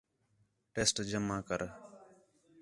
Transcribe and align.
ٹیسٹ 0.73 0.95
جمع 1.09 1.39
کر 1.49 1.61